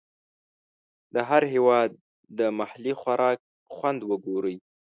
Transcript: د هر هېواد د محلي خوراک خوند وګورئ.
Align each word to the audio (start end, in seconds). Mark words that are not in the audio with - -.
د 1.13 1.15
هر 1.29 1.43
هېواد 1.53 1.89
د 2.37 2.39
محلي 2.59 2.93
خوراک 3.01 3.39
خوند 3.73 3.99
وګورئ. 4.09 4.55